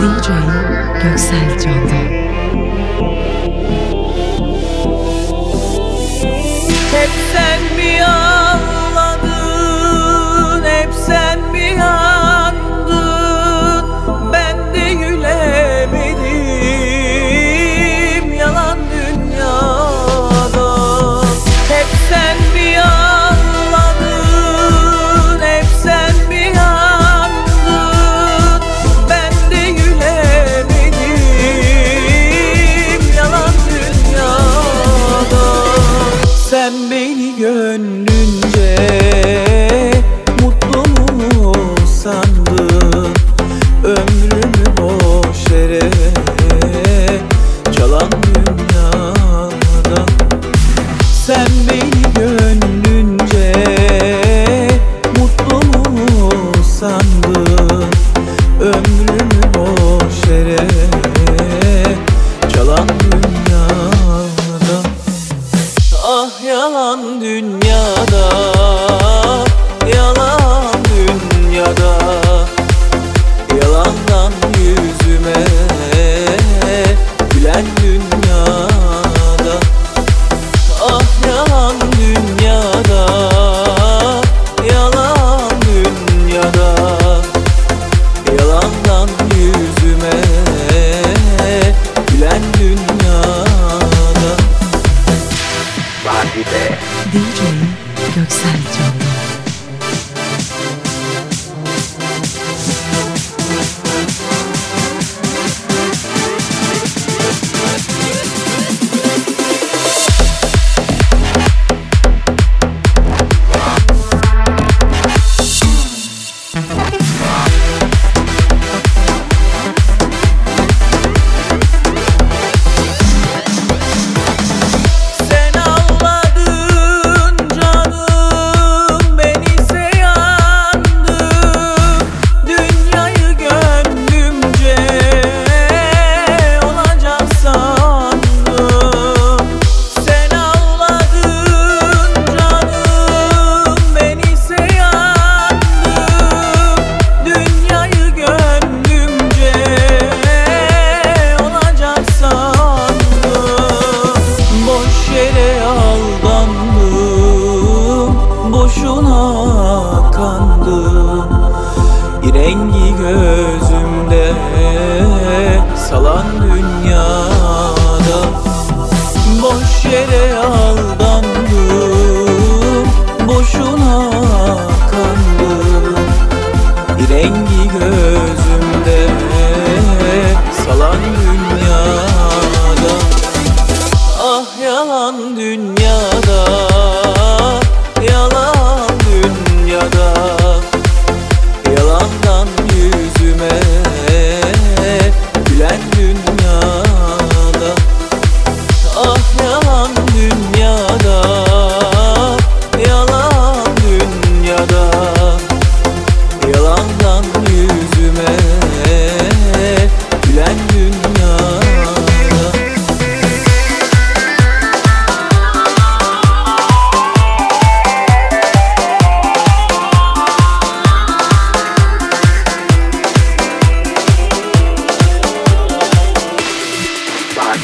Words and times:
DJ 0.00 0.28
Göksel 1.02 1.58
Can'dan. 1.58 2.19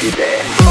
Vida. 0.01 0.66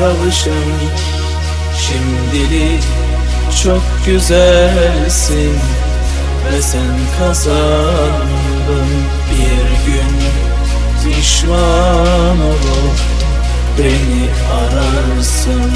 tavışım 0.00 0.52
Şimdilik 1.78 2.82
çok 3.62 3.82
güzelsin 4.06 5.52
Ve 6.46 6.62
sen 6.62 6.98
kazandın. 7.18 8.88
Bir 9.30 9.92
gün 9.92 10.20
Pişman 11.04 12.40
olup 12.40 12.98
beni 13.78 14.28
ararsın. 14.54 15.72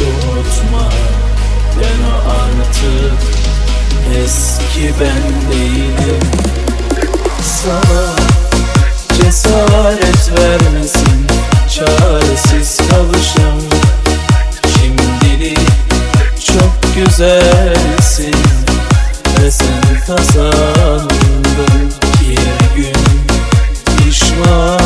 Unutma 0.00 0.88
ben 1.76 2.02
o 2.04 2.30
artık 2.30 3.18
eski 4.24 4.94
ben 5.00 5.52
değilim. 5.52 6.20
Sana 7.42 8.16
cesaret 9.16 10.38
vermesin 10.38 11.21
çaresiz 11.74 12.76
kalışım 12.76 13.60
Şimdilik 14.74 15.58
çok 16.46 16.94
güzelsin 16.94 18.34
Ve 19.38 19.50
sen 19.50 20.06
kazandın. 20.06 21.92
Bir 22.20 22.76
gün 22.76 22.96
pişman 23.96 24.81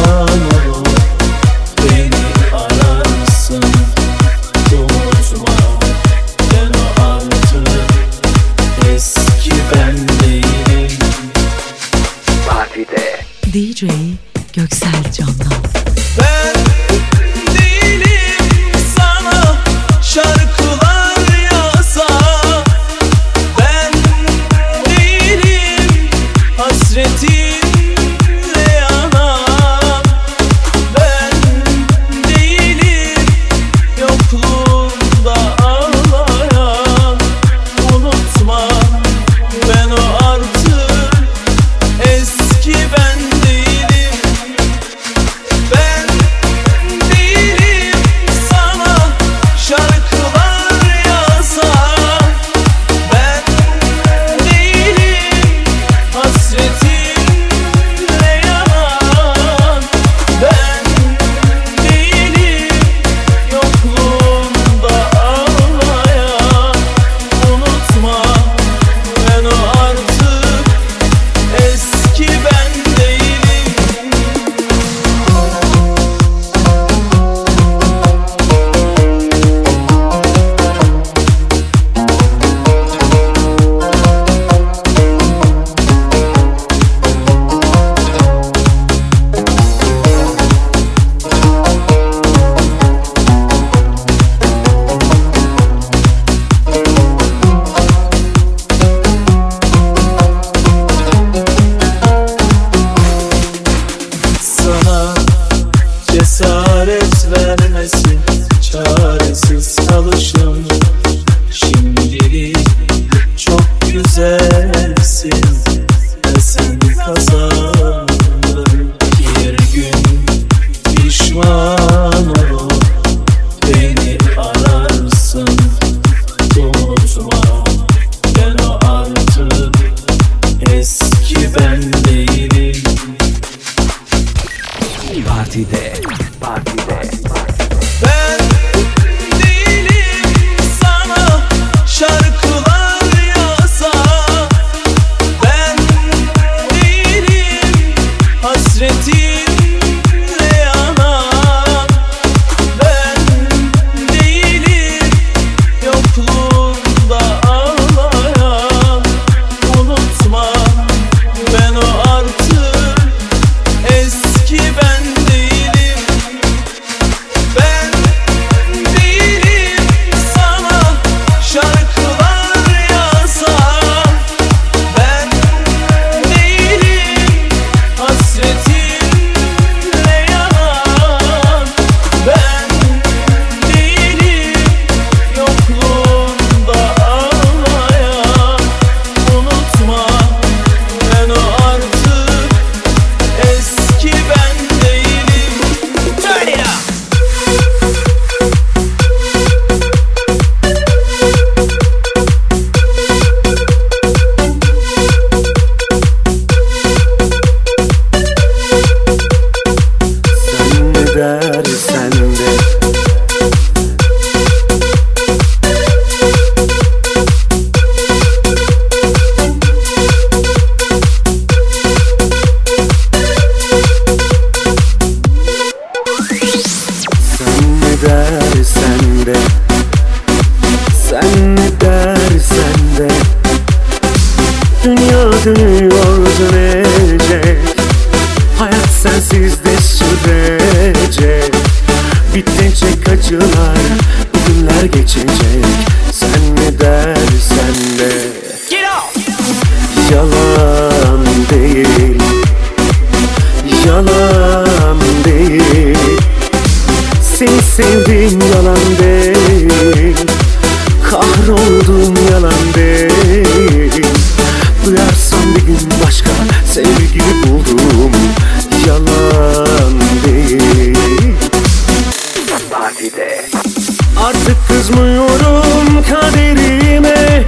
Artık 274.46 274.68
kızmıyorum 274.68 276.02
kaderime 276.10 277.44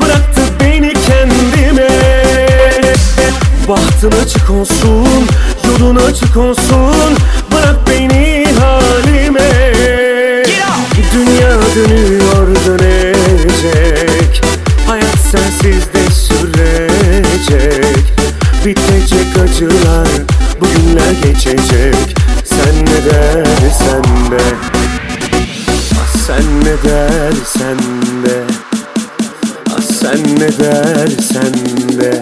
Bıraktı 0.00 0.40
beni 0.60 0.92
kendime. 0.92 1.88
Bahtın 3.68 4.12
açık 4.24 4.50
olsun, 4.50 5.26
yolun 5.68 5.96
açık 5.96 6.36
olsun 6.36 7.16
Bırak 7.52 7.76
beni 7.88 8.46
halime. 8.60 9.72
Dünya 11.12 11.52
dönüyor 11.74 12.56
dönecek 12.66 14.42
Hayat 14.86 15.18
sensiz 15.32 15.94
de 15.94 16.10
sürecek. 16.12 18.04
Bitecek 18.64 19.38
acılar, 19.42 20.08
bugünler 20.60 21.12
geçecek. 21.22 22.17
ne 26.68 26.76
dersen 26.82 27.78
de 28.24 28.44
Ah 29.76 29.80
sen 29.80 30.22
ne 30.38 30.48
dersen 30.58 31.52
de. 31.98 32.17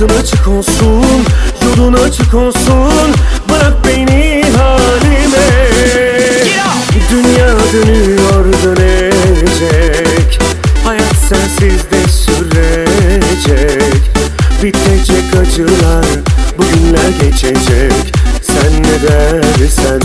Bahtın 0.00 0.18
açık 0.18 0.48
olsun, 0.48 1.04
yolun 1.64 1.92
açık 1.92 2.34
olsun. 2.34 3.14
Bırak 3.50 3.74
beni 3.86 4.42
halime. 4.56 5.48
Dünya 7.10 7.56
dönüyor 7.72 8.44
dönecek. 8.64 10.38
Hayat 10.84 11.16
sensiz 11.28 11.90
de 11.90 12.08
sürecek. 12.10 14.02
Bitecek 14.62 15.36
acılar, 15.42 16.06
bugünler 16.58 17.10
geçecek. 17.20 18.14
Sen 18.42 18.82
ne 18.82 19.08
dersen 19.08 20.00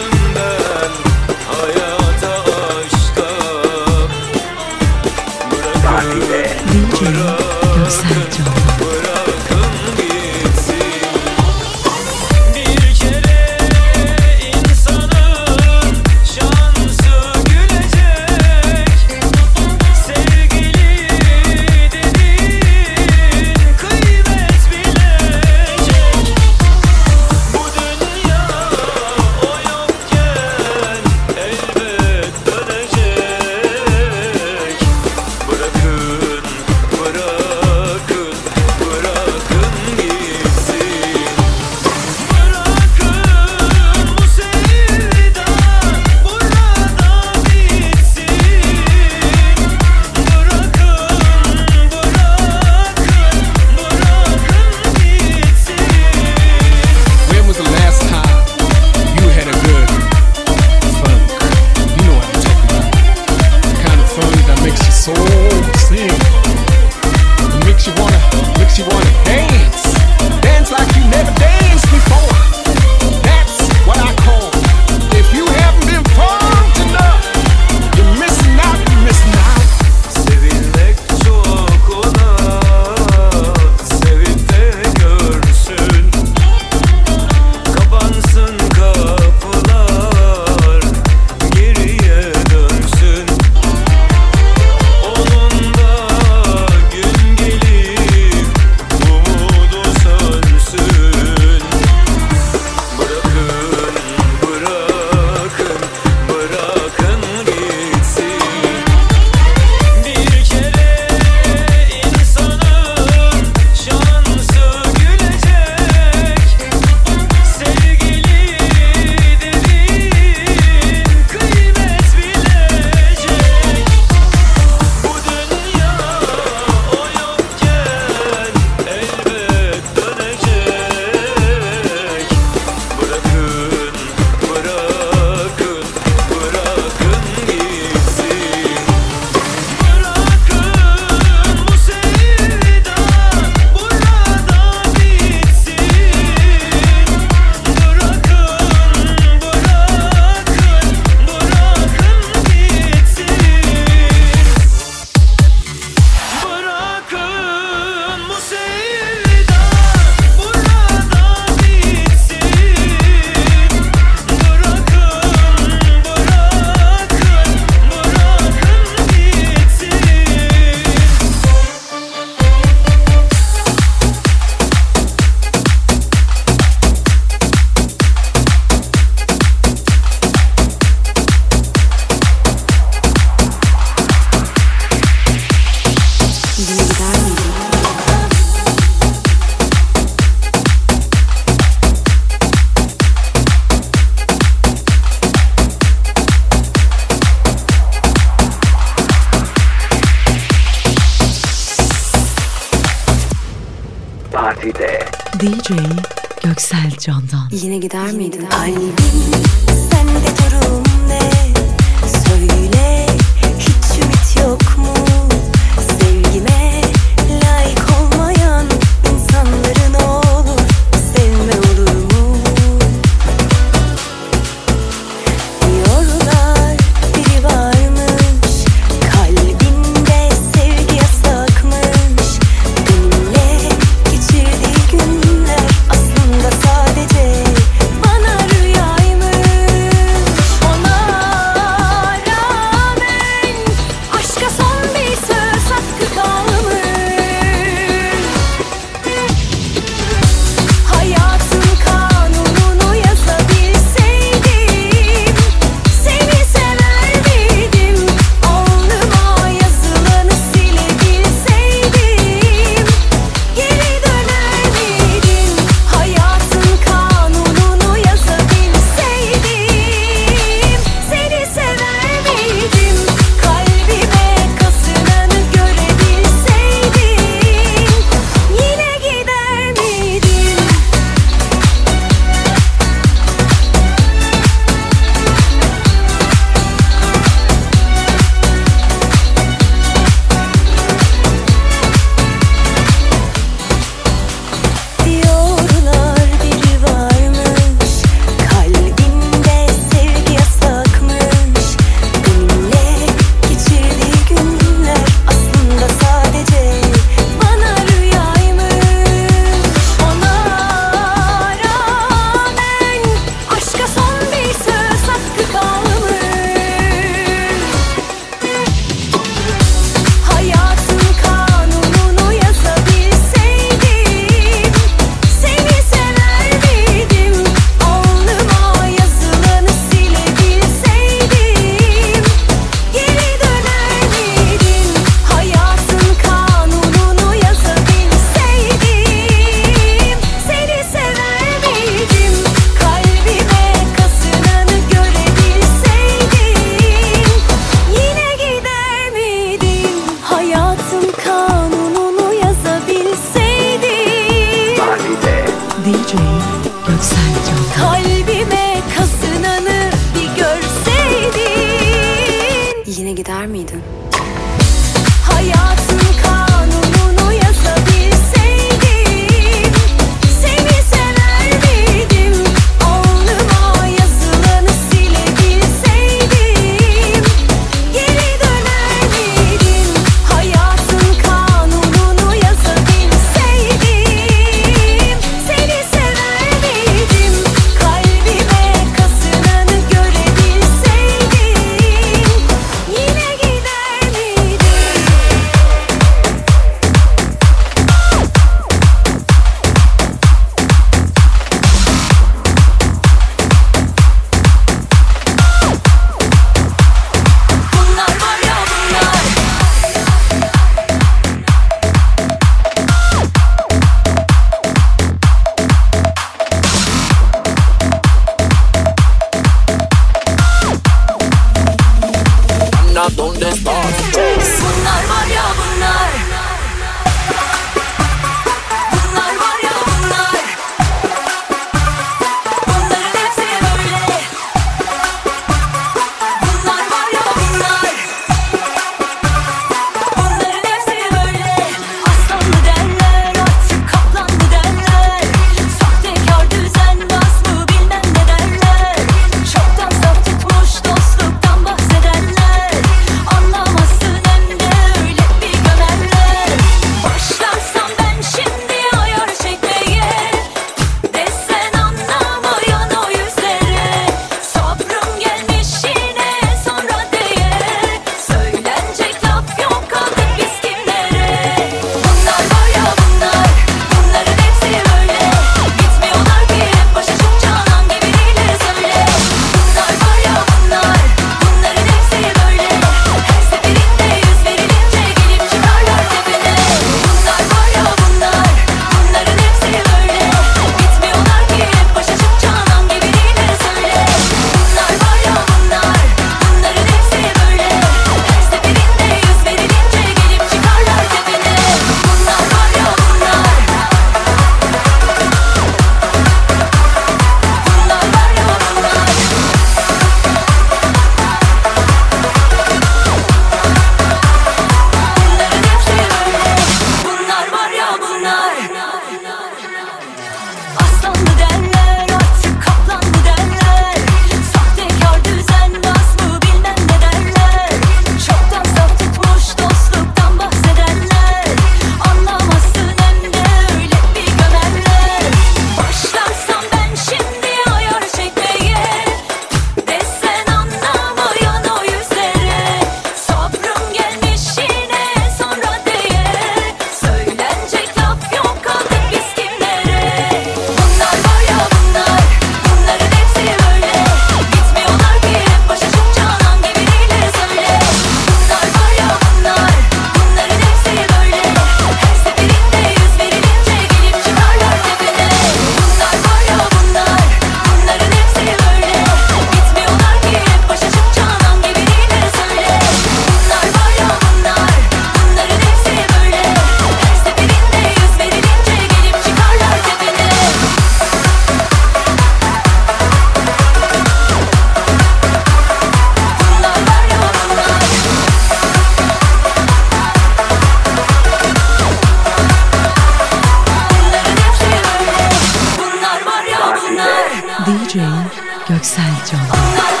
Jane 597.93 598.31
Göksel 598.67 599.25
Can. 599.25 600.00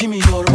kimi 0.00 0.18
yorum 0.18 0.49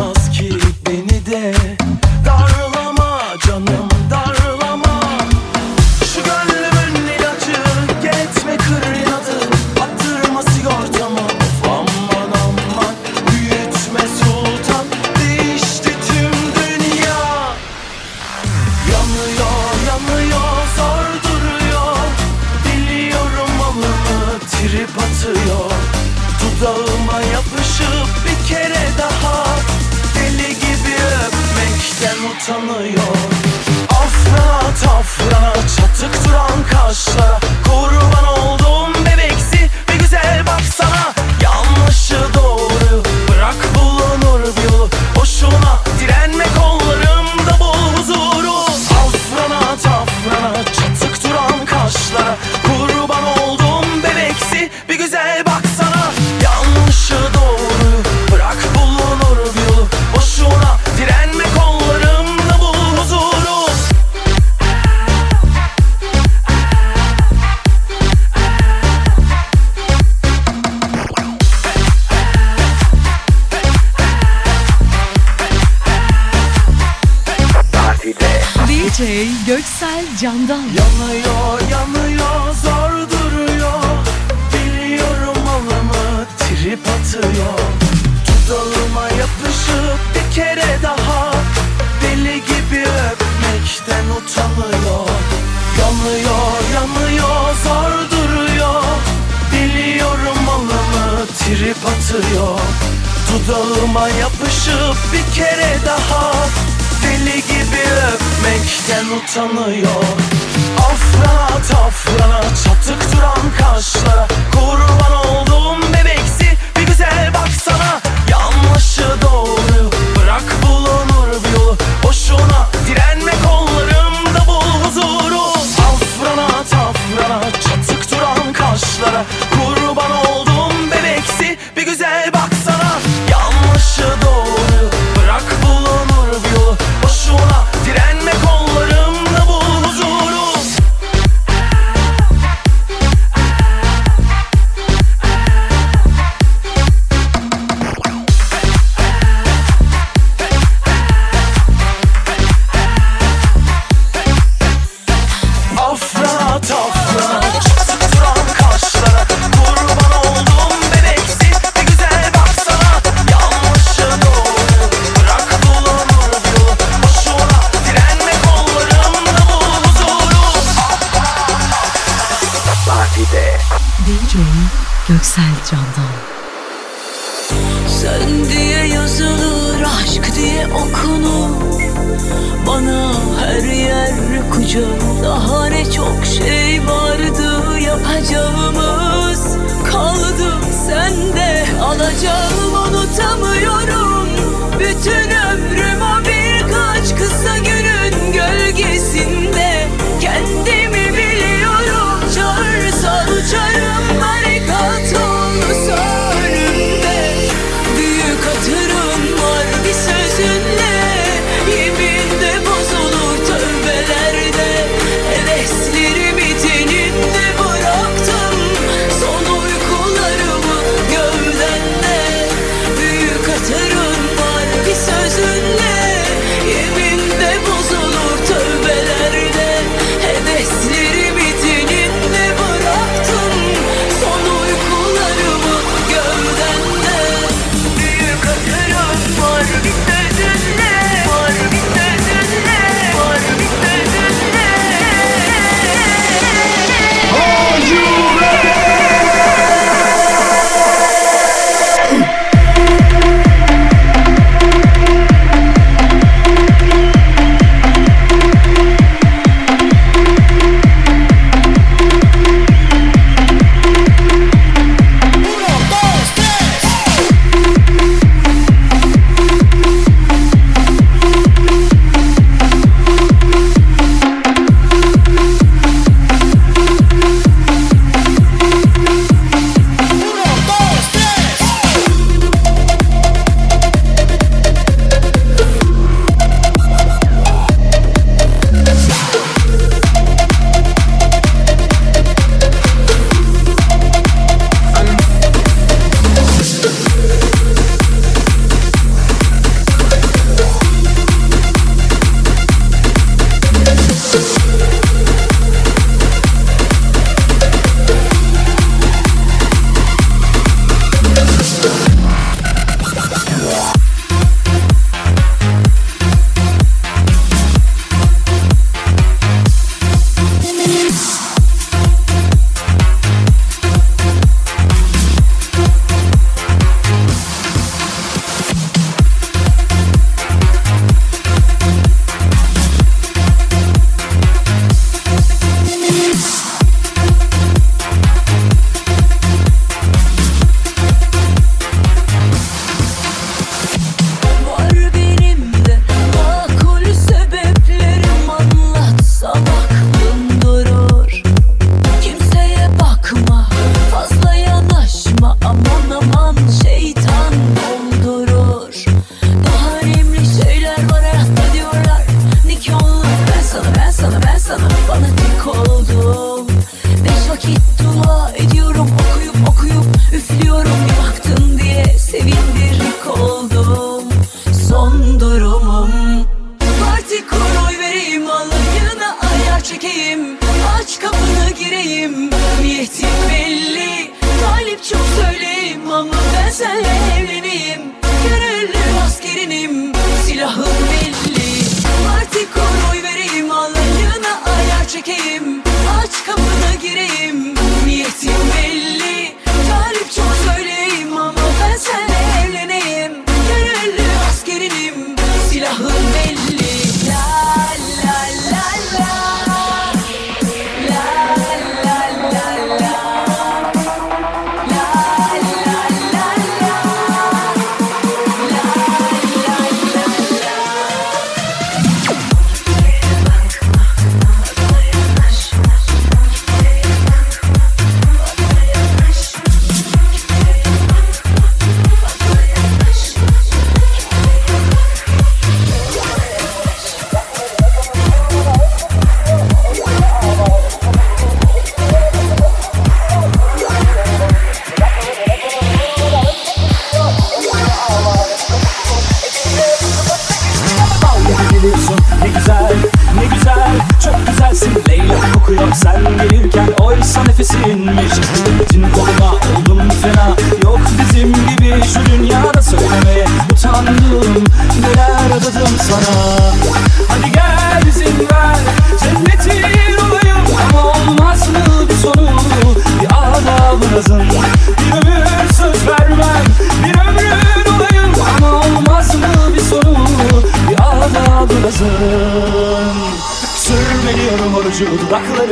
adadım 466.16 466.55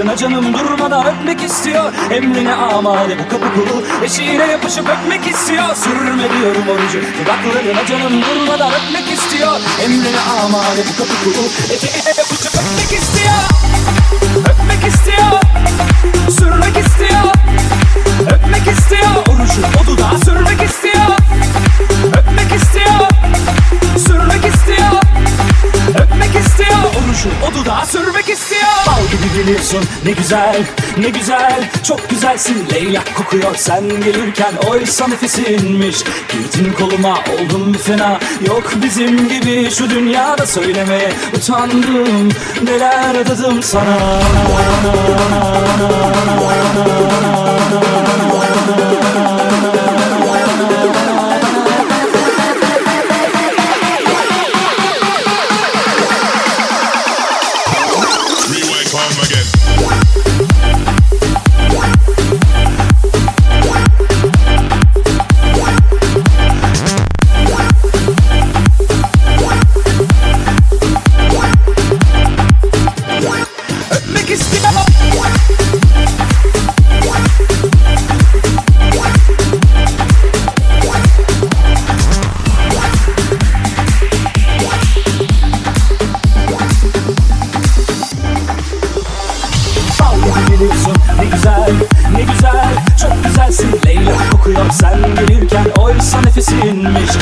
Dudaklarına 0.04 0.18
canım 0.18 0.54
durmadan 0.54 1.06
öpmek 1.06 1.43
istiyor. 1.43 1.93
Emrine 2.12 2.54
amade 2.54 3.18
bu 3.20 3.30
kapı 3.30 3.54
kulu. 3.54 3.84
Eşiğine 4.04 4.51
yapışıp 4.51 4.89
öpmek 4.89 5.28
istiyor. 5.28 5.76
Sürme 5.76 6.24
diyorum 6.34 6.64
orucu. 6.70 6.99
Dudaklarına 7.20 7.86
canım 7.86 8.22
durmadan 8.22 8.72
öpmek 8.72 9.12
istiyor. 9.14 9.60
Emrine 9.84 10.20
amade 10.43 10.82
bu 10.89 10.97
kapı 10.97 11.24
kulu. 11.24 11.45
Eşiğine 11.74 12.10
yapışıp 12.18 12.56
öpmek 12.56 13.01
istiyor. 13.01 13.43
Öpmek 14.39 14.93
istiyor. 14.93 15.41
Sürmek 16.39 16.78
istiyor. 16.86 17.24
Öpmek 18.22 18.78
istiyor. 18.78 19.16
Orucu 19.30 19.62
o 19.84 19.88
dudağa 19.88 20.18
sürmek 20.26 20.70
istiyor. 20.70 21.18
Öpmek 22.08 22.62
istiyor. 22.62 23.08
Sürmek 24.08 24.45
istiyor 24.56 25.04
Öpmek 25.95 26.45
istiyor. 26.45 26.79
Orucu 26.89 27.29
o 27.47 27.53
dudağa 27.53 27.85
sürmek 27.85 28.29
istiyor. 28.29 28.61
Bal 28.87 29.01
gibi 29.11 29.37
geliyorsun 29.43 29.83
ne 30.05 30.11
güzel 30.11 30.63
ne 30.97 31.09
güzel. 31.09 31.69
Çok 31.83 32.09
güzelsin. 32.09 32.67
Leyla 32.73 33.03
kokuyor. 33.17 33.55
Sen 33.55 33.89
gelirken 33.89 34.53
Oysa 34.67 35.07
nefesinmiş 35.07 35.97
Girdin 36.31 36.73
koluma 36.73 37.13
oldum 37.13 37.73
fena? 37.73 38.19
Yok 38.47 38.71
bizim 38.83 39.29
gibi. 39.29 39.71
Şu 39.71 39.89
dünyada 39.89 40.45
söylemeye 40.45 41.11
utandım. 41.37 42.29
Neler 42.63 43.15
adadım 43.15 43.63
sana 43.63 43.97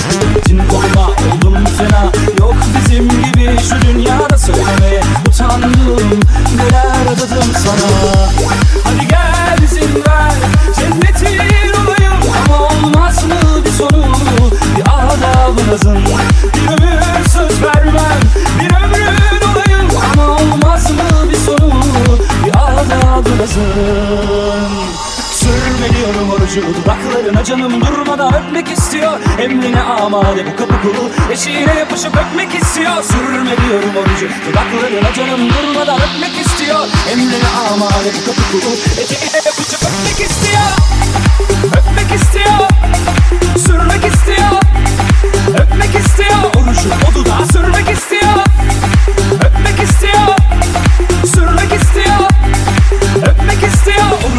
Gittin 0.10 0.62
koluma 0.70 1.08
oldum 1.08 1.66
fena. 1.78 2.04
Yok 2.40 2.56
bizim 2.76 3.10
gibi 3.10 3.56
şu 3.70 3.88
dünyada 3.88 4.38
söylemeye 4.38 5.02
utandım 5.28 5.74
Neler 6.58 6.86
adadım 7.14 7.52
sana. 7.64 7.92
Hadi 8.84 9.08
gel 9.08 9.64
izin 9.64 9.96
ver 10.08 10.34
Cennetin 10.76 11.74
olayım. 11.74 12.14
Ama 12.46 12.68
olmaz 12.68 13.24
mı 13.26 13.66
bir 13.66 13.72
sonu 13.72 14.06
Bir 14.78 14.84
adabı 14.86 15.72
nazın 15.72 15.98
Bir 16.56 16.68
ömür 16.68 17.30
söz 17.34 17.64
vermem 17.64 18.20
Bir 18.60 18.76
ömrün 18.76 19.42
olayım. 19.52 19.88
Ama 20.14 20.28
olmaz 20.36 20.92
mı 20.92 21.30
bir 21.30 21.36
sonu 21.36 21.74
Bir 22.46 22.52
adabı 22.56 23.38
nazın 23.38 24.92
Sürme 25.32 25.98
diyorum 25.98 26.30
orucu 26.32 26.62
Dudaklarına 27.32 27.44
canım 27.44 27.82
durmadan 27.82 28.34
öpmek 28.34 28.72
istiyor. 28.72 29.20
Emrine 29.40 29.82
amade 29.82 30.46
bu 30.46 30.56
kapı 30.56 30.82
kulu 30.82 31.10
Eşiğine 31.32 31.80
yapışıp 31.80 32.16
öpmek 32.18 32.56
istiyor. 32.62 33.04
Sürme 33.04 33.58
diyorum 33.58 33.96
orucu 33.98 34.28
Dudaklarına 34.48 35.14
canım 35.14 35.50
durmadan 35.50 36.00
öpmek 36.02 36.46
istiyor. 36.46 36.80
Emrine 37.12 37.48
amade 37.72 38.12
bu 38.22 38.26
kapı 38.26 38.42
kulu 38.52 38.74
Eşiğine 39.02 39.38
yapışıp 39.46 39.82
öpmek 39.84 40.30
istiyor. 40.30 40.72
Öpmek 41.66 42.22
istiyor 42.22 42.68
Sürmek 43.58 44.14
istiyor. 44.14 44.62
Öpmek 45.50 45.96
istiyor 46.06 46.40
Orucu 46.56 46.90
o 47.12 47.16
dudağa 47.16 47.46
sürmek 47.54 47.98
istiyor 47.98 48.31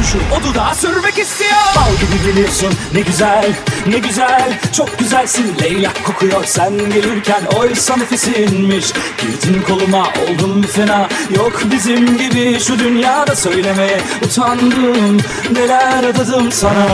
istiyor 0.02 0.24
Orucu 0.24 0.36
o 0.36 0.50
dudağa 0.50 0.74
sürmek 0.74 1.18
istiyor. 1.18 1.50
Bal 1.76 1.92
gibi 1.92 2.26
geliyorsun 2.26 2.74
ne 2.94 3.00
güzel 3.00 3.52
ne 3.86 3.98
güzel 3.98 4.58
Çok 4.72 4.98
güzelsin. 4.98 5.54
Leyla 5.62 5.92
kokuyor 6.04 6.44
sen 6.44 6.78
gelirken 6.78 7.42
Oysa 7.56 7.96
nefesinmiş 7.96 8.92
Girdin 9.18 9.62
koluma 9.62 10.02
oldum 10.02 10.62
fena? 10.62 11.08
Yok 11.36 11.62
bizim 11.72 12.18
gibi 12.18 12.60
şu 12.60 12.78
dünyada 12.78 13.36
söylemeye 13.36 14.00
utandım 14.24 15.20
Neler 15.52 16.04
adadım 16.04 16.52
sana 16.52 16.86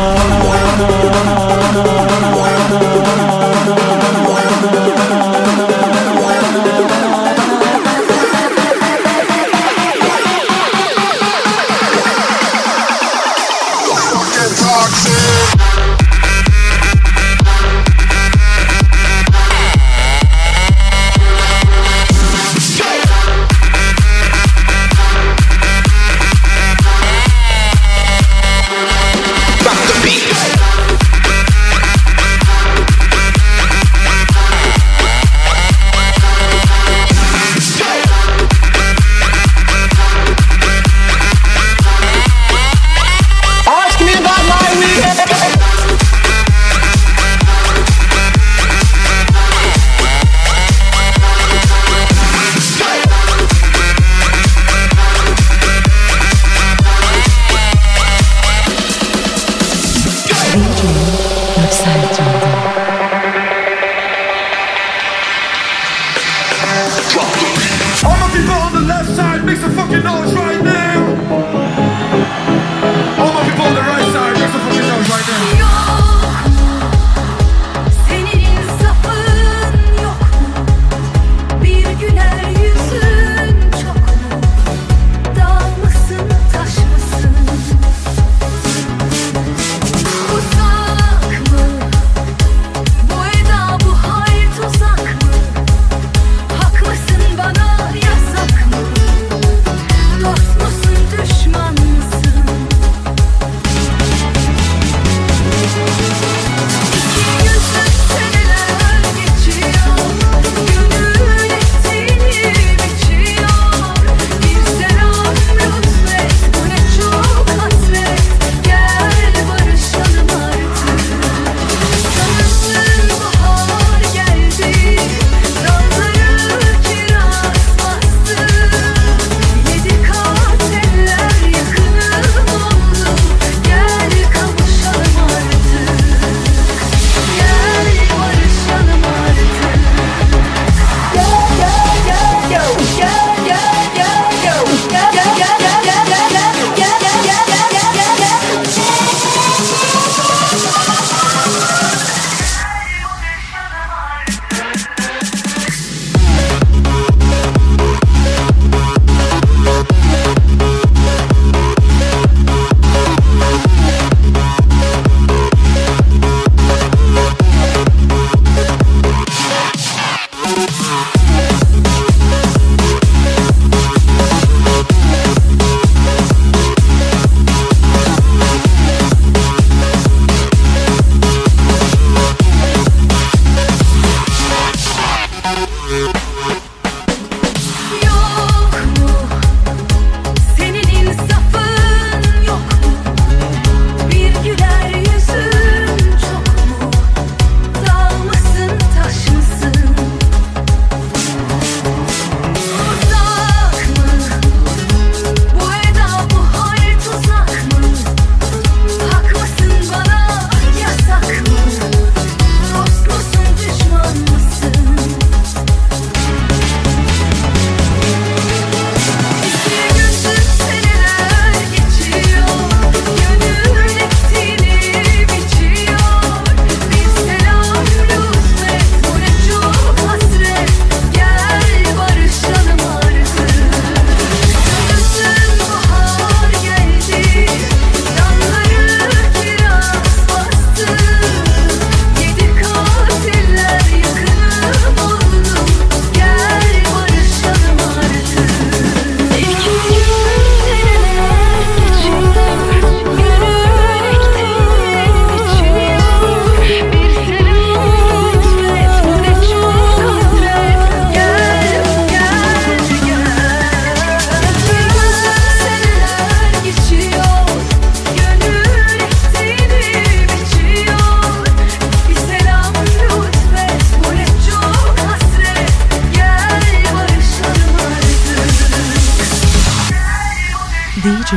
DJ 281.02 281.36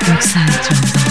Göksel 0.00 0.48
Candan. 0.62 1.08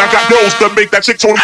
I 0.00 0.10
got 0.10 0.30
those 0.30 0.54
to 0.54 0.74
make 0.74 0.90
that 0.92 1.02
chick 1.02 1.18
tone. 1.18 1.36